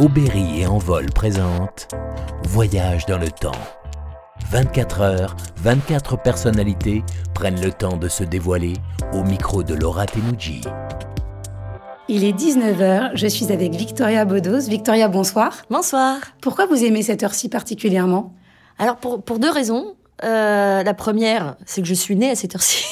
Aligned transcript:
Aubéry 0.00 0.60
et 0.60 0.66
Envol 0.68 1.06
présente 1.06 1.88
Voyage 2.44 3.04
dans 3.06 3.18
le 3.18 3.32
temps. 3.32 3.50
24 4.48 5.00
heures, 5.00 5.36
24 5.56 6.22
personnalités 6.22 7.02
prennent 7.34 7.60
le 7.60 7.72
temps 7.72 7.96
de 7.96 8.06
se 8.06 8.22
dévoiler 8.22 8.74
au 9.12 9.24
micro 9.24 9.64
de 9.64 9.74
Laura 9.74 10.06
Tenuji. 10.06 10.60
Il 12.06 12.22
est 12.22 12.32
19h, 12.32 13.10
je 13.14 13.26
suis 13.26 13.50
avec 13.50 13.74
Victoria 13.74 14.24
Bodos. 14.24 14.68
Victoria, 14.68 15.08
bonsoir. 15.08 15.64
Bonsoir. 15.68 16.18
Pourquoi 16.40 16.66
vous 16.66 16.84
aimez 16.84 17.02
cette 17.02 17.24
heure-ci 17.24 17.48
particulièrement? 17.48 18.34
Alors 18.78 18.98
pour, 18.98 19.24
pour 19.24 19.40
deux 19.40 19.50
raisons. 19.50 19.96
Euh, 20.24 20.82
la 20.82 20.94
première, 20.94 21.54
c'est 21.64 21.80
que 21.80 21.86
je 21.86 21.94
suis 21.94 22.16
née 22.16 22.30
à 22.30 22.34
cette 22.34 22.54
heure-ci. 22.54 22.84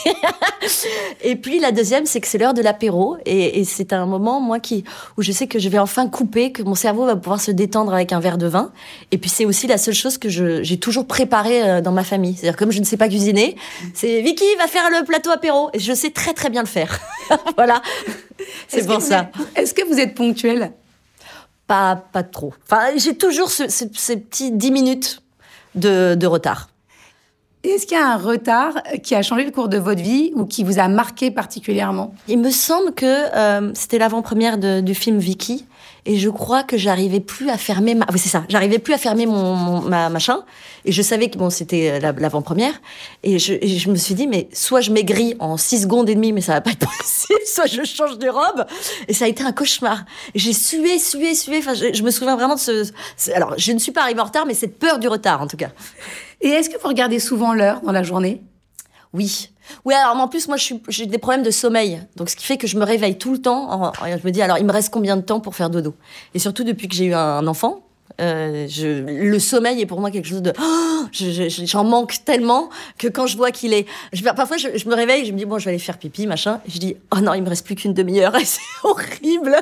et 1.22 1.34
puis 1.36 1.59
la 1.59 1.72
deuxième, 1.72 2.06
c'est 2.06 2.20
que 2.20 2.27
c'est 2.29 2.38
l'heure 2.38 2.54
de 2.54 2.62
l'apéro. 2.62 3.16
Et, 3.27 3.59
et 3.60 3.64
c'est 3.64 3.92
un 3.92 4.06
moment, 4.06 4.41
moi, 4.41 4.60
qui, 4.60 4.84
où 5.16 5.23
je 5.23 5.33
sais 5.33 5.47
que 5.48 5.59
je 5.59 5.69
vais 5.69 5.78
enfin 5.78 6.09
couper, 6.09 6.52
que 6.52 6.62
mon 6.62 6.74
cerveau 6.77 7.05
va 7.05 7.16
pouvoir 7.16 7.41
se 7.41 7.50
détendre 7.50 7.92
avec 7.92 8.12
un 8.12 8.20
verre 8.20 8.38
de 8.38 8.47
vin. 8.47 8.70
Et 9.10 9.19
puis 9.19 9.28
c'est 9.28 9.45
aussi 9.45 9.66
la 9.66 9.78
seule 9.78 9.95
chose 9.95 10.19
que 10.19 10.28
j'ai 10.28 10.78
toujours 10.78 11.06
préparée 11.06 11.69
euh, 11.69 11.80
dans 11.80 11.92
ma 11.92 12.05
famille. 12.05 12.34
C'est-à-dire, 12.36 12.56
comme 12.56 12.70
je 12.70 12.78
ne 12.80 12.84
sais 12.84 12.97
pas 12.97 13.09
cuisiner, 13.09 13.56
c'est 13.95 14.20
Vicky 14.22 14.45
va 14.58 14.66
faire 14.69 14.88
le 14.91 15.05
plateau 15.05 15.30
apéro. 15.30 15.70
Et 15.72 15.78
je 15.80 15.92
sais 15.95 16.11
très 16.11 16.33
très 16.33 16.48
bien 16.50 16.62
le 16.62 16.69
faire. 16.69 17.00
voilà. 17.56 17.83
C'est 18.69 18.86
pour 18.86 19.00
ça. 19.02 19.30
Est-ce 19.56 19.74
que 19.74 19.84
vous 19.84 19.98
êtes 19.98 20.14
ponctuel? 20.14 20.72
Pas, 21.66 21.97
pas 22.12 22.22
trop. 22.22 22.55
Enfin, 22.70 22.91
j'ai 22.97 23.16
toujours 23.16 23.50
ce- 23.50 23.69
ce- 23.69 23.84
ces 23.92 24.16
petits 24.19 24.52
10 24.52 24.70
minutes 24.70 25.22
de, 25.74 26.14
de 26.14 26.27
retard. 26.28 26.69
Est-ce 27.69 27.87
qu'il 27.87 27.98
y 27.98 28.01
a 28.01 28.12
un 28.12 28.16
retard 28.16 28.75
qui 29.02 29.15
a 29.15 29.23
changé 29.23 29.45
le 29.45 29.51
cours 29.51 29.69
de 29.69 29.77
votre 29.77 30.01
vie 30.01 30.33
ou 30.37 30.47
qui 30.47 30.62
vous 30.62 30.79
a 30.79 30.87
marqué 30.87 31.33
particulièrement? 31.33 32.15
Il 32.29 32.39
me 32.39 32.51
semble 32.51 32.92
que 32.92 33.06
euh, 33.06 33.73
c'était 33.75 33.98
l'avant-première 33.98 34.56
du 34.59 34.95
film 34.95 35.19
Vicky 35.19 35.66
et 36.06 36.16
je 36.19 36.28
crois 36.30 36.62
que 36.62 36.77
j'arrivais 36.77 37.20
plus 37.20 37.50
à 37.50 37.58
fermer 37.58 37.94
ma 37.94 38.06
oui 38.12 38.19
c'est 38.19 38.28
ça. 38.28 38.44
J'arrivais 38.48 38.78
plus 38.78 38.94
à 38.94 38.98
fermer 38.98 39.27
mon, 39.27 39.80
ma 39.83 40.08
machin 40.08 40.44
et 40.84 40.92
je 40.92 41.03
savais 41.03 41.28
que 41.28 41.36
bon 41.36 41.50
c'était 41.50 41.91
euh, 41.91 42.00
la- 42.00 42.12
l'avant-première. 42.12 42.72
Et 43.22 43.39
je, 43.39 43.55
et 43.55 43.67
je 43.69 43.91
me 43.91 43.97
suis 43.97 44.14
dit 44.14 44.27
mais 44.27 44.48
soit 44.53 44.80
je 44.80 44.91
maigris 44.92 45.34
en 45.41 45.56
6 45.56 45.83
secondes 45.83 46.08
et 46.08 46.14
demie 46.14 46.33
mais 46.33 46.41
ça 46.41 46.53
va 46.55 46.61
pas 46.61 46.70
être 46.70 46.86
possible. 46.98 47.41
Soit 47.47 47.67
je 47.67 47.83
change 47.84 48.19
de 48.19 48.28
robe. 48.28 48.64
Et 49.08 49.12
ça 49.12 49.25
a 49.27 49.28
été 49.28 49.42
un 49.42 49.53
cauchemar. 49.53 50.05
J'ai 50.34 50.53
sué 50.53 50.98
sué 50.98 51.34
sué. 51.34 51.58
Enfin 51.58 51.75
je, 51.75 51.92
je 51.92 52.03
me 52.03 52.11
souviens 52.11 52.36
vraiment 52.36 52.55
de 52.55 52.61
ce, 52.61 52.84
ce- 53.17 53.30
alors 53.33 53.55
je 53.58 53.73
ne 53.73 53.78
suis 53.78 53.92
pas 53.92 54.02
arrivée 54.02 54.20
en 54.20 54.25
retard 54.25 54.47
mais 54.47 54.55
cette 54.55 54.78
peur 54.78 54.98
du 54.98 55.08
retard 55.08 55.42
en 55.42 55.47
tout 55.47 55.56
cas. 55.56 55.70
Et 56.41 56.48
est-ce 56.48 56.70
que 56.70 56.80
vous 56.80 56.89
regardez 56.89 57.19
souvent 57.19 57.52
l'heure 57.55 57.80
dans 57.83 57.92
la 57.92 58.02
journée? 58.02 58.42
Oui. 59.12 59.50
Oui, 59.84 59.94
alors 59.94 60.16
en 60.16 60.28
plus, 60.28 60.46
moi, 60.48 60.56
j'ai 60.88 61.06
des 61.06 61.18
problèmes 61.18 61.42
de 61.42 61.50
sommeil. 61.50 62.00
Donc, 62.16 62.28
ce 62.30 62.36
qui 62.36 62.44
fait 62.44 62.56
que 62.56 62.66
je 62.66 62.76
me 62.78 62.84
réveille 62.84 63.18
tout 63.18 63.32
le 63.32 63.38
temps. 63.40 63.70
En- 63.70 63.86
en- 63.88 63.92
je 64.04 64.24
me 64.26 64.30
dis, 64.30 64.42
alors, 64.42 64.58
il 64.58 64.64
me 64.64 64.72
reste 64.72 64.90
combien 64.92 65.16
de 65.16 65.22
temps 65.22 65.40
pour 65.40 65.54
faire 65.56 65.70
dodo? 65.70 65.94
Et 66.34 66.38
surtout, 66.38 66.64
depuis 66.64 66.86
que 66.88 66.94
j'ai 66.94 67.06
eu 67.06 67.14
un 67.14 67.46
enfant, 67.46 67.82
euh, 68.20 68.66
je, 68.68 68.86
le 69.02 69.38
sommeil 69.38 69.80
est 69.80 69.86
pour 69.86 70.00
moi 70.00 70.10
quelque 70.10 70.28
chose 70.28 70.40
de... 70.42 70.52
Oh, 70.60 71.02
je- 71.12 71.48
je- 71.48 71.66
J'en 71.66 71.84
manque 71.84 72.24
tellement 72.24 72.68
que 72.98 73.08
quand 73.08 73.27
je 73.27 73.36
vois 73.36 73.50
qu'il 73.50 73.74
est... 73.74 73.86
Je, 74.12 74.22
parfois, 74.22 74.56
je, 74.56 74.68
me 74.88 74.94
réveille, 74.94 75.24
je 75.27 75.32
me 75.32 75.38
dis, 75.38 75.44
bon, 75.44 75.58
je 75.58 75.64
vais 75.66 75.70
aller 75.72 75.78
faire 75.80 75.98
pipi, 75.98 76.27
machin. 76.27 76.60
Et 76.66 76.70
je 76.70 76.78
dis, 76.78 76.96
oh 77.14 77.20
non, 77.20 77.34
il 77.34 77.42
me 77.42 77.48
reste 77.48 77.66
plus 77.66 77.74
qu'une 77.74 77.92
demi-heure. 77.94 78.34
Et 78.40 78.44
c'est 78.44 78.60
horrible. 78.84 79.56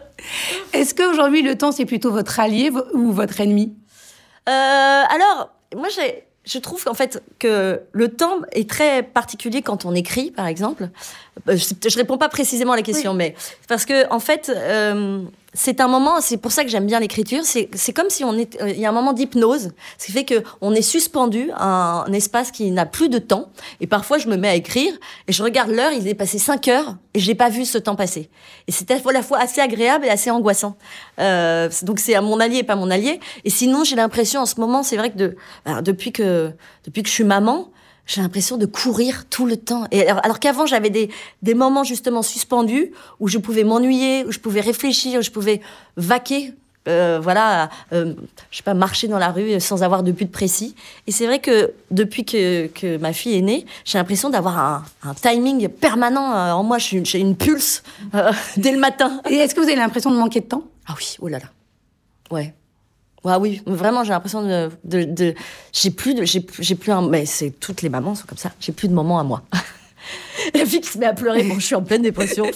Est-ce 0.72 0.94
qu'aujourd'hui 0.94 1.42
le 1.42 1.56
temps 1.56 1.70
c'est 1.72 1.84
plutôt 1.84 2.10
votre 2.10 2.40
allié 2.40 2.70
ou 2.94 3.12
votre 3.12 3.40
ennemi? 3.40 3.74
Euh, 4.48 4.52
alors, 4.52 5.50
moi, 5.76 5.88
j'ai, 5.94 6.24
je 6.44 6.58
trouve 6.58 6.84
qu'en 6.84 6.94
fait 6.94 7.22
que 7.38 7.80
le 7.92 8.08
temps 8.08 8.40
est 8.52 8.68
très 8.68 9.02
particulier 9.02 9.62
quand 9.62 9.84
on 9.84 9.94
écrit, 9.94 10.30
par 10.30 10.46
exemple. 10.46 10.88
Euh, 11.48 11.56
Je, 11.56 11.96
réponds 11.96 12.18
pas 12.18 12.28
précisément 12.28 12.72
à 12.72 12.76
la 12.76 12.82
question, 12.82 13.14
mais 13.14 13.34
parce 13.68 13.84
que 13.84 14.10
en 14.10 14.20
fait, 14.20 14.52
euh, 14.54 15.22
c'est 15.54 15.80
un 15.80 15.88
moment. 15.88 16.20
C'est 16.20 16.36
pour 16.36 16.52
ça 16.52 16.64
que 16.64 16.68
j'aime 16.70 16.86
bien 16.86 17.00
l'écriture. 17.00 17.42
C'est, 17.44 17.68
comme 17.94 18.10
si 18.10 18.24
on 18.24 18.36
est. 18.36 18.60
euh, 18.60 18.68
Il 18.70 18.78
y 18.78 18.84
a 18.84 18.88
un 18.88 18.92
moment 18.92 19.12
d'hypnose, 19.12 19.70
ce 19.98 20.06
qui 20.06 20.12
fait 20.12 20.24
que 20.24 20.42
on 20.60 20.74
est 20.74 20.82
suspendu 20.82 21.50
à 21.54 22.04
un 22.06 22.12
espace 22.12 22.50
qui 22.50 22.70
n'a 22.72 22.86
plus 22.86 23.08
de 23.08 23.18
temps. 23.18 23.50
Et 23.80 23.86
parfois, 23.86 24.18
je 24.18 24.28
me 24.28 24.36
mets 24.36 24.48
à 24.48 24.54
écrire 24.54 24.92
et 25.28 25.32
je 25.32 25.42
regarde 25.42 25.70
l'heure. 25.70 25.92
Il 25.92 26.06
est 26.08 26.14
passé 26.14 26.38
5 26.38 26.68
heures 26.68 26.96
et 27.14 27.20
j'ai 27.20 27.34
pas 27.34 27.48
vu 27.48 27.64
ce 27.64 27.78
temps 27.78 27.94
passer. 27.96 28.28
Et 28.66 28.72
c'est 28.72 28.90
à 28.90 28.98
la 29.12 29.22
fois 29.22 29.38
assez 29.38 29.60
agréable 29.60 30.04
et 30.06 30.10
assez 30.10 30.30
angoissant. 30.30 30.76
Euh, 31.20 31.70
donc 31.82 32.00
c'est 32.00 32.14
à 32.14 32.20
mon 32.20 32.40
allié 32.40 32.58
et 32.58 32.62
pas 32.64 32.76
mon 32.76 32.90
allié. 32.90 33.20
Et 33.44 33.50
sinon, 33.50 33.84
j'ai 33.84 33.96
l'impression 33.96 34.40
en 34.40 34.46
ce 34.46 34.60
moment, 34.60 34.82
c'est 34.82 34.96
vrai 34.96 35.10
que 35.10 35.16
de, 35.18 35.36
alors, 35.64 35.82
depuis 35.82 36.10
que 36.12 36.50
depuis 36.84 37.02
que 37.02 37.08
je 37.08 37.14
suis 37.14 37.24
maman, 37.24 37.68
j'ai 38.06 38.20
l'impression 38.20 38.56
de 38.56 38.66
courir 38.66 39.24
tout 39.28 39.46
le 39.46 39.56
temps. 39.56 39.86
Et 39.90 40.06
alors, 40.06 40.24
alors 40.24 40.40
qu'avant, 40.40 40.66
j'avais 40.66 40.90
des 40.90 41.10
des 41.42 41.54
moments 41.54 41.84
justement 41.84 42.22
suspendus 42.22 42.92
où 43.20 43.28
je 43.28 43.38
pouvais 43.38 43.64
m'ennuyer, 43.64 44.24
où 44.24 44.32
je 44.32 44.38
pouvais 44.38 44.60
réfléchir, 44.60 45.20
où 45.20 45.22
je 45.22 45.30
pouvais 45.30 45.60
vaquer. 45.96 46.52
Euh, 46.86 47.18
voilà, 47.18 47.70
euh, 47.94 48.12
je 48.50 48.58
sais 48.58 48.62
pas, 48.62 48.74
marcher 48.74 49.08
dans 49.08 49.18
la 49.18 49.30
rue 49.30 49.58
sans 49.58 49.82
avoir 49.82 50.02
de 50.02 50.12
but 50.12 50.30
précis. 50.30 50.74
Et 51.06 51.12
c'est 51.12 51.24
vrai 51.24 51.38
que 51.38 51.72
depuis 51.90 52.26
que, 52.26 52.66
que 52.66 52.98
ma 52.98 53.14
fille 53.14 53.38
est 53.38 53.42
née, 53.42 53.64
j'ai 53.86 53.96
l'impression 53.96 54.28
d'avoir 54.28 54.58
un, 54.58 54.84
un 55.02 55.14
timing 55.14 55.68
permanent 55.68 56.34
euh, 56.34 56.52
en 56.52 56.62
moi. 56.62 56.76
J'ai 56.76 57.18
une 57.18 57.36
pulse 57.36 57.82
euh, 58.14 58.32
dès 58.58 58.72
le 58.72 58.78
matin. 58.78 59.22
Et 59.30 59.36
est-ce 59.36 59.54
que 59.54 59.60
vous 59.60 59.66
avez 59.66 59.76
l'impression 59.76 60.10
de 60.10 60.16
manquer 60.16 60.40
de 60.40 60.46
temps? 60.46 60.64
Ah 60.86 60.94
oui, 60.98 61.16
oh 61.20 61.28
là 61.28 61.38
là. 61.38 61.46
Ouais. 62.30 62.52
Ouais, 63.24 63.36
oui, 63.40 63.62
vraiment, 63.66 64.04
j'ai 64.04 64.10
l'impression 64.10 64.42
de, 64.42 64.70
de, 64.84 65.04
de- 65.04 65.34
j'ai 65.72 65.90
plus 65.90 66.14
de, 66.14 66.24
j'ai, 66.24 66.40
plus- 66.40 66.62
j'ai 66.62 66.74
plus 66.74 66.92
un, 66.92 67.02
mais 67.08 67.24
c'est 67.26 67.50
toutes 67.50 67.80
les 67.82 67.88
mamans 67.88 68.14
sont 68.14 68.26
comme 68.26 68.36
ça. 68.38 68.50
J'ai 68.60 68.72
plus 68.72 68.88
de 68.88 68.92
moments 68.94 69.18
à 69.18 69.24
moi. 69.24 69.42
La 70.54 70.66
fille 70.66 70.80
qui 70.82 70.90
se 70.90 70.98
met 70.98 71.06
à 71.06 71.14
pleurer, 71.14 71.42
bon, 71.44 71.54
je 71.58 71.64
suis 71.64 71.74
en 71.74 71.82
pleine 71.82 72.02
dépression. 72.02 72.44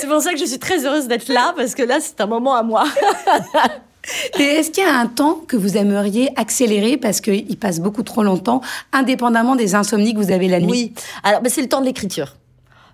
c'est 0.00 0.06
pour 0.06 0.22
ça 0.22 0.32
que 0.32 0.38
je 0.38 0.44
suis 0.46 0.58
très 0.58 0.84
heureuse 0.86 1.06
d'être 1.06 1.28
là 1.28 1.52
parce 1.56 1.74
que 1.74 1.82
là, 1.82 1.98
c'est 2.00 2.20
un 2.20 2.26
moment 2.26 2.54
à 2.54 2.62
moi. 2.62 2.84
Et 4.38 4.42
est-ce 4.42 4.70
qu'il 4.70 4.82
y 4.82 4.86
a 4.86 4.96
un 4.98 5.06
temps 5.06 5.34
que 5.46 5.56
vous 5.56 5.76
aimeriez 5.76 6.30
accélérer 6.36 6.96
parce 6.96 7.20
qu'il 7.20 7.56
passe 7.58 7.78
beaucoup 7.78 8.02
trop 8.02 8.22
longtemps, 8.24 8.60
indépendamment 8.92 9.54
des 9.54 9.74
insomnies 9.76 10.12
que 10.14 10.18
vous 10.18 10.32
avez 10.32 10.48
la 10.48 10.58
nuit? 10.58 10.70
Oui. 10.70 10.94
Alors, 11.22 11.40
ben, 11.40 11.48
c'est 11.50 11.62
le 11.62 11.68
temps 11.68 11.80
de 11.80 11.86
l'écriture. 11.86 12.34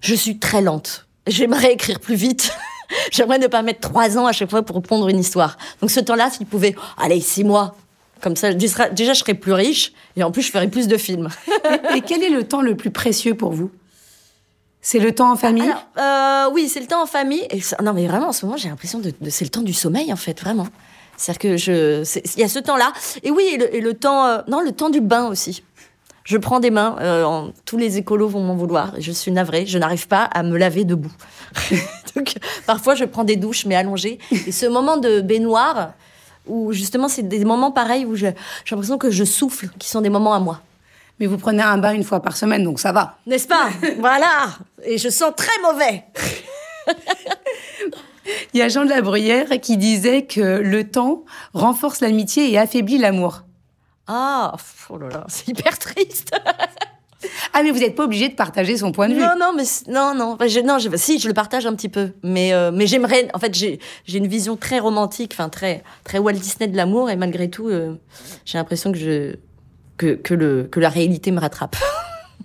Je 0.02 0.14
suis 0.14 0.38
très 0.38 0.60
lente. 0.60 1.06
J'aimerais 1.26 1.72
écrire 1.72 1.98
plus 2.00 2.14
vite. 2.14 2.52
J'aimerais 3.12 3.38
ne 3.38 3.46
pas 3.46 3.62
mettre 3.62 3.80
trois 3.80 4.16
ans 4.18 4.26
à 4.26 4.32
chaque 4.32 4.50
fois 4.50 4.62
pour 4.62 4.80
pondre 4.82 5.08
une 5.08 5.18
histoire. 5.20 5.56
Donc, 5.80 5.90
ce 5.90 6.00
temps-là, 6.00 6.30
s'il 6.30 6.46
pouvait, 6.46 6.74
allez, 6.96 7.20
six 7.20 7.44
mois. 7.44 7.76
Comme 8.20 8.34
ça, 8.34 8.52
déjà, 8.52 8.88
je 8.96 9.12
serais 9.14 9.34
plus 9.34 9.52
riche 9.52 9.92
et 10.16 10.24
en 10.24 10.30
plus, 10.32 10.42
je 10.42 10.50
ferais 10.50 10.66
plus 10.68 10.88
de 10.88 10.96
films. 10.96 11.28
Et 11.94 12.00
quel 12.00 12.22
est 12.24 12.30
le 12.30 12.42
temps 12.42 12.62
le 12.62 12.76
plus 12.76 12.90
précieux 12.90 13.34
pour 13.34 13.52
vous? 13.52 13.70
C'est 14.80 14.98
le 14.98 15.14
temps 15.14 15.30
en 15.30 15.36
famille? 15.36 15.70
Alors, 15.70 16.48
euh, 16.48 16.52
oui, 16.54 16.68
c'est 16.68 16.80
le 16.80 16.86
temps 16.86 17.02
en 17.02 17.06
famille. 17.06 17.46
Et 17.50 17.60
ça- 17.60 17.76
non, 17.82 17.92
mais 17.92 18.06
vraiment, 18.08 18.28
en 18.28 18.32
ce 18.32 18.44
moment, 18.44 18.56
j'ai 18.56 18.68
l'impression 18.68 18.98
de, 18.98 19.12
de- 19.20 19.30
c'est 19.30 19.44
le 19.44 19.50
temps 19.50 19.62
du 19.62 19.72
sommeil, 19.72 20.12
en 20.12 20.16
fait, 20.16 20.40
vraiment. 20.40 20.66
C'est-à-dire 21.16 21.38
que 21.40 21.56
je, 21.56 22.20
il 22.36 22.40
y 22.40 22.44
a 22.44 22.48
ce 22.48 22.58
temps-là. 22.58 22.92
Et 23.22 23.30
oui, 23.30 23.44
et 23.52 23.56
le, 23.58 23.74
et 23.76 23.80
le 23.80 23.94
temps, 23.94 24.24
euh, 24.26 24.38
non, 24.48 24.60
le 24.62 24.72
temps 24.72 24.90
du 24.90 25.00
bain 25.00 25.26
aussi. 25.28 25.62
Je 26.24 26.36
prends 26.38 26.60
des 26.60 26.70
mains. 26.70 26.96
euh, 27.00 27.24
en- 27.24 27.52
tous 27.64 27.76
les 27.76 27.98
écolos 27.98 28.28
vont 28.28 28.42
m'en 28.42 28.54
vouloir. 28.56 28.94
Je 28.98 29.12
suis 29.12 29.30
navrée. 29.32 29.64
Je 29.66 29.78
n'arrive 29.78 30.08
pas 30.08 30.24
à 30.24 30.42
me 30.42 30.56
laver 30.58 30.84
debout. 30.84 31.12
Donc, 32.14 32.34
parfois, 32.66 32.94
je 32.94 33.04
prends 33.04 33.24
des 33.24 33.36
douches, 33.36 33.66
mais 33.66 33.74
allongées. 33.74 34.18
Et 34.46 34.52
ce 34.52 34.66
moment 34.66 34.96
de 34.96 35.20
baignoire, 35.20 35.92
où 36.46 36.72
justement, 36.72 37.08
c'est 37.08 37.22
des 37.22 37.44
moments 37.44 37.70
pareils 37.70 38.04
où 38.04 38.14
j'ai 38.16 38.34
l'impression 38.70 38.98
que 38.98 39.10
je 39.10 39.24
souffle, 39.24 39.68
qui 39.78 39.88
sont 39.88 40.00
des 40.00 40.10
moments 40.10 40.34
à 40.34 40.40
moi. 40.40 40.60
Mais 41.20 41.26
vous 41.26 41.38
prenez 41.38 41.62
un 41.62 41.78
bain 41.78 41.92
une 41.92 42.04
fois 42.04 42.20
par 42.20 42.36
semaine, 42.36 42.62
donc 42.64 42.78
ça 42.78 42.92
va. 42.92 43.18
N'est-ce 43.26 43.48
pas? 43.48 43.70
Voilà. 43.98 44.50
Et 44.84 44.98
je 44.98 45.08
sens 45.08 45.32
très 45.36 45.60
mauvais. 45.62 46.04
Il 48.54 48.60
y 48.60 48.62
a 48.62 48.68
Jean 48.68 48.84
de 48.84 48.90
la 48.90 49.00
Bruyère 49.00 49.48
qui 49.60 49.76
disait 49.76 50.24
que 50.26 50.58
le 50.58 50.88
temps 50.88 51.24
renforce 51.54 52.00
l'amitié 52.00 52.52
et 52.52 52.58
affaiblit 52.58 52.98
l'amour. 52.98 53.42
Ah, 54.06 54.54
oh 54.90 54.98
là 54.98 55.08
là, 55.08 55.24
c'est 55.28 55.48
hyper 55.48 55.78
triste. 55.78 56.30
Ah, 57.58 57.64
mais 57.64 57.72
vous 57.72 57.80
n'êtes 57.80 57.96
pas 57.96 58.04
obligé 58.04 58.28
de 58.28 58.34
partager 58.34 58.76
son 58.76 58.92
point 58.92 59.08
de 59.08 59.14
vue. 59.14 59.20
Non, 59.20 59.34
non, 59.36 59.52
mais 59.56 59.64
non, 59.88 60.14
non, 60.14 60.38
je, 60.46 60.60
non, 60.60 60.78
je, 60.78 60.96
si, 60.96 61.18
je 61.18 61.26
le 61.26 61.34
partage 61.34 61.66
un 61.66 61.74
petit 61.74 61.88
peu, 61.88 62.10
mais 62.22 62.52
euh, 62.52 62.70
mais 62.72 62.86
j'aimerais, 62.86 63.26
en 63.34 63.40
fait, 63.40 63.52
j'ai 63.52 63.80
une 64.06 64.28
vision 64.28 64.56
très 64.56 64.78
romantique, 64.78 65.32
enfin 65.34 65.48
très 65.48 65.82
très 66.04 66.20
Walt 66.20 66.34
Disney 66.34 66.68
de 66.68 66.76
l'amour, 66.76 67.10
et 67.10 67.16
malgré 67.16 67.50
tout, 67.50 67.66
euh, 67.66 67.96
j'ai 68.44 68.58
l'impression 68.58 68.92
que 68.92 68.98
je 68.98 69.34
que 69.96 70.14
que 70.14 70.34
le 70.34 70.68
que 70.70 70.78
la 70.78 70.88
réalité 70.88 71.32
me 71.32 71.40
rattrape. 71.40 71.74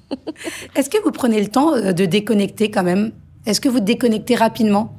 Est-ce 0.75 0.89
que 0.89 0.98
vous 1.04 1.12
prenez 1.12 1.39
le 1.39 1.48
temps 1.48 1.75
euh, 1.75 1.92
de 1.92 2.06
déconnecter 2.06 2.71
quand 2.71 2.83
même? 2.83 3.12
Est-ce 3.45 3.62
que 3.62 3.69
vous 3.69 3.81
déconnectez 3.81 4.33
rapidement? 4.33 4.95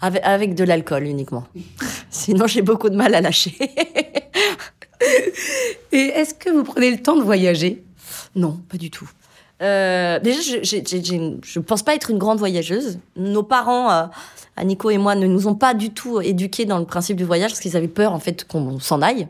Avec, 0.00 0.22
avec 0.24 0.54
de 0.54 0.62
l'alcool 0.62 1.02
uniquement. 1.04 1.48
Sinon, 2.10 2.46
j'ai 2.46 2.62
beaucoup 2.62 2.90
de 2.90 2.96
mal 2.96 3.12
à 3.12 3.20
lâcher. 3.20 3.56
Et 5.90 6.12
est-ce 6.14 6.32
que 6.32 6.48
vous 6.48 6.62
prenez 6.62 6.92
le 6.92 6.98
temps 6.98 7.16
de 7.16 7.22
voyager? 7.22 7.82
Non, 8.36 8.60
pas 8.68 8.76
du 8.76 8.88
tout. 8.90 9.10
Euh, 9.62 10.18
déjà, 10.18 10.40
je, 10.40 11.36
je 11.42 11.58
pense 11.60 11.82
pas 11.82 11.94
être 11.94 12.10
une 12.10 12.18
grande 12.18 12.38
voyageuse. 12.38 12.98
Nos 13.16 13.42
parents, 13.42 13.90
euh, 13.92 14.06
et 14.58 14.98
moi, 14.98 15.14
ne 15.14 15.26
nous 15.26 15.46
ont 15.46 15.54
pas 15.54 15.74
du 15.74 15.90
tout 15.90 16.20
éduqués 16.20 16.64
dans 16.64 16.78
le 16.78 16.84
principe 16.84 17.16
du 17.16 17.24
voyage 17.24 17.52
parce 17.52 17.60
qu'ils 17.60 17.76
avaient 17.76 17.88
peur 17.88 18.12
en 18.12 18.18
fait 18.18 18.44
qu'on 18.46 18.80
s'en 18.80 19.02
aille 19.02 19.28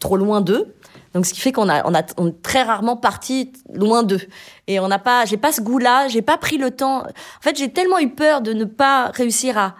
trop 0.00 0.16
loin 0.16 0.40
d'eux. 0.40 0.74
Donc, 1.12 1.26
ce 1.26 1.32
qui 1.32 1.40
fait 1.40 1.52
qu'on 1.52 1.68
a, 1.68 1.78
est 1.78 2.42
très 2.42 2.62
rarement 2.62 2.96
parti 2.96 3.52
loin 3.72 4.02
d'eux. 4.02 4.20
Et 4.66 4.80
on 4.80 4.88
n'a 4.88 4.98
pas, 4.98 5.24
j'ai 5.24 5.36
pas 5.36 5.52
ce 5.52 5.60
goût-là, 5.60 6.08
j'ai 6.08 6.22
pas 6.22 6.36
pris 6.36 6.58
le 6.58 6.70
temps. 6.70 7.00
En 7.02 7.40
fait, 7.40 7.56
j'ai 7.56 7.70
tellement 7.72 7.98
eu 7.98 8.08
peur 8.08 8.40
de 8.40 8.52
ne 8.52 8.64
pas 8.64 9.10
réussir 9.14 9.56
à, 9.58 9.74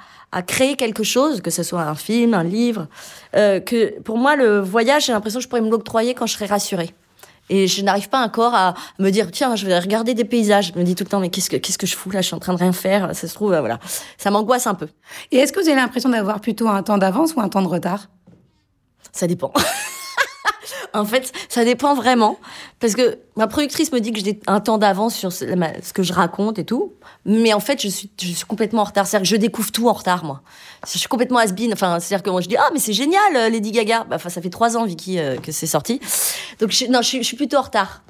créer 0.49 0.75
quelque 0.75 1.05
chose, 1.05 1.41
que 1.41 1.51
ce 1.51 1.63
soit 1.63 1.83
un 1.83 1.95
film, 1.95 2.35
un 2.35 2.43
livre, 2.43 2.89
euh, 3.37 3.61
que 3.61 4.01
pour 4.01 4.19
moi, 4.19 4.35
le 4.35 4.59
voyage, 4.59 5.07
j'ai 5.07 5.13
l'impression 5.13 5.39
que 5.39 5.45
je 5.45 5.49
pourrais 5.49 5.61
me 5.61 5.71
l'octroyer 5.71 6.15
quand 6.15 6.27
je 6.27 6.35
serais 6.35 6.47
rassurée. 6.47 6.93
Et 7.51 7.67
je 7.67 7.83
n'arrive 7.83 8.09
pas 8.09 8.25
encore 8.25 8.55
à 8.55 8.75
me 8.99 9.11
dire, 9.11 9.31
tiens, 9.31 9.55
je 9.57 9.67
vais 9.67 9.79
regarder 9.79 10.15
des 10.15 10.25
paysages. 10.25 10.73
Je 10.75 10.79
me 10.79 10.85
dis 10.85 10.95
tout 10.95 11.05
le 11.05 11.11
temps, 11.11 11.21
mais 11.21 11.29
qu'est-ce 11.29 11.51
que, 11.51 11.57
qu'est-ce 11.57 11.79
que 11.79 11.87
je 11.87 11.97
fous 11.97 12.11
là? 12.11 12.21
Je 12.21 12.27
suis 12.27 12.35
en 12.35 12.41
train 12.41 12.55
de 12.55 12.59
rien 12.59 12.73
faire. 12.73 13.15
Ça 13.15 13.29
se 13.29 13.35
trouve, 13.35 13.53
euh, 13.53 13.61
voilà. 13.61 13.79
Ça 14.17 14.31
m'angoisse 14.31 14.67
un 14.67 14.75
peu. 14.75 14.89
Et 15.31 15.37
est-ce 15.37 15.53
que 15.53 15.61
vous 15.61 15.69
avez 15.69 15.77
l'impression 15.77 16.09
d'avoir 16.09 16.41
plutôt 16.41 16.69
un 16.69 16.83
temps 16.83 16.99
d'avance 16.99 17.35
ou 17.35 17.41
un 17.41 17.49
temps 17.49 17.63
de 17.63 17.69
retard? 17.69 18.09
Ça 19.13 19.27
dépend. 19.27 19.53
en 20.95 21.05
fait, 21.05 21.33
ça 21.49 21.65
dépend 21.65 21.95
vraiment. 21.95 22.39
Parce 22.81 22.95
que 22.95 23.19
ma 23.37 23.47
productrice 23.47 23.93
me 23.93 24.01
dit 24.01 24.13
que 24.13 24.21
j'ai 24.21 24.41
un 24.47 24.61
temps 24.61 24.79
d'avance 24.79 25.15
sur 25.15 25.33
ce, 25.33 25.45
ce 25.83 25.93
que 25.93 26.03
je 26.03 26.13
raconte 26.13 26.59
et 26.59 26.65
tout. 26.65 26.93
Mais 27.27 27.53
en 27.53 27.61
fait, 27.61 27.81
je 27.83 27.89
suis, 27.89 28.11
je 28.21 28.27
suis 28.29 28.45
complètement 28.47 28.83
en 28.83 28.85
retard. 28.85 29.07
C'est-à-dire 29.07 29.25
que 29.29 29.31
je 29.31 29.37
découvre 29.41 29.71
tout 29.73 29.89
en 29.89 29.93
retard, 29.93 30.25
moi. 30.25 30.43
Je 30.87 30.99
suis 30.99 31.09
complètement 31.09 31.39
has-been. 31.39 31.73
Enfin, 31.73 31.99
c'est-à-dire 32.01 32.23
que 32.23 32.31
moi, 32.31 32.41
je 32.41 32.49
dis, 32.49 32.57
ah, 32.57 32.71
mais 32.73 32.79
c'est 32.81 32.93
génial, 32.93 33.21
euh, 33.37 33.49
Lady 33.49 33.71
Gaga. 33.73 34.05
Bah, 34.09 34.17
enfin, 34.17 34.29
ça 34.29 34.41
fait 34.43 34.51
trois 34.51 34.77
ans, 34.77 34.85
Vicky, 34.85 35.19
euh, 35.19 35.37
que 35.37 35.53
c'est 35.53 35.67
sorti. 35.67 36.01
Donc, 36.61 36.71
je, 36.71 36.87
non, 36.87 37.01
je, 37.03 37.09
suis- 37.09 37.19
je 37.19 37.27
suis 37.27 37.37
plutôt 37.37 37.57
en 37.59 37.63
retard. 37.63 38.03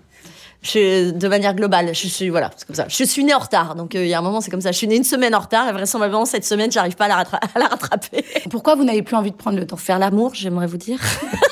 Je, 0.63 1.11
de 1.11 1.29
manière 1.29 1.55
globale, 1.55 1.95
je 1.95 2.09
suis 2.09 2.31
voilà, 2.31 2.51
c'est 2.57 2.67
comme 2.67 2.75
ça. 2.75 2.87
Je 2.89 3.05
suis 3.05 3.23
née 3.23 3.35
en 3.35 3.39
retard, 3.39 3.75
donc 3.75 3.95
euh, 3.95 4.03
il 4.03 4.09
y 4.09 4.15
a 4.15 4.19
un 4.19 4.23
moment 4.23 4.41
c'est 4.41 4.51
comme 4.51 4.63
ça. 4.63 4.73
Je 4.73 4.79
suis 4.79 4.89
née 4.89 4.97
une 4.97 5.05
semaine 5.05 5.35
en 5.35 5.41
retard 5.41 5.69
et 5.69 5.73
vraisemblation 5.73 6.25
cette 6.25 6.47
semaine 6.47 6.73
j'arrive 6.73 6.95
pas 6.97 7.05
à 7.05 7.09
la, 7.09 7.17
rattra- 7.23 7.39
à 7.55 7.59
la 7.59 7.67
rattraper. 7.67 8.25
Pourquoi 8.51 8.75
vous 8.75 8.83
n'avez 8.85 9.03
plus 9.03 9.15
envie 9.15 9.31
de 9.31 9.37
prendre 9.37 9.59
le 9.59 9.67
temps 9.67 9.77
Pour 9.77 9.85
faire 9.85 9.99
l'amour, 9.99 10.31
j'aimerais 10.35 10.67
vous 10.67 10.79
dire? 10.79 10.99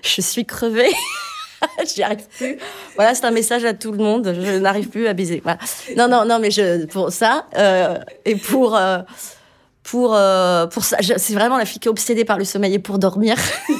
je 0.04 0.20
suis 0.20 0.44
crevée. 0.44 0.92
J'y 1.94 2.02
arrive 2.02 2.26
plus. 2.36 2.56
Voilà, 2.94 3.14
c'est 3.14 3.24
un 3.24 3.30
message 3.30 3.64
à 3.64 3.74
tout 3.74 3.92
le 3.92 3.98
monde. 3.98 4.34
Je 4.34 4.58
n'arrive 4.58 4.88
plus 4.88 5.06
à 5.06 5.12
baiser. 5.12 5.40
Voilà. 5.42 5.58
Non, 5.96 6.08
non, 6.08 6.24
non, 6.24 6.38
mais 6.38 6.50
je, 6.50 6.86
pour 6.86 7.12
ça 7.12 7.46
euh, 7.56 7.98
et 8.24 8.36
pour 8.36 8.76
euh, 8.76 9.00
pour 9.82 10.14
euh, 10.14 10.66
pour 10.66 10.84
ça, 10.84 10.98
c'est 11.00 11.34
vraiment 11.34 11.58
la 11.58 11.64
fille 11.64 11.78
qui 11.78 11.88
est 11.88 11.90
obsédée 11.90 12.24
par 12.24 12.38
le 12.38 12.44
sommeil 12.44 12.74
et 12.74 12.78
pour 12.78 12.98
dormir, 12.98 13.36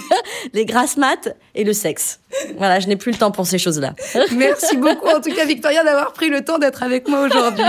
les 0.52 0.64
grasses 0.64 0.96
maths 0.96 1.34
et 1.54 1.64
le 1.64 1.72
sexe. 1.72 2.20
Voilà, 2.58 2.80
je 2.80 2.88
n'ai 2.88 2.96
plus 2.96 3.12
le 3.12 3.18
temps 3.18 3.30
pour 3.30 3.46
ces 3.46 3.58
choses-là. 3.58 3.94
Merci 4.32 4.76
beaucoup 4.76 5.08
en 5.08 5.20
tout 5.20 5.34
cas 5.34 5.44
Victoria 5.44 5.84
d'avoir 5.84 6.12
pris 6.12 6.28
le 6.28 6.44
temps 6.44 6.58
d'être 6.58 6.82
avec 6.82 7.08
moi 7.08 7.20
aujourd'hui. 7.20 7.64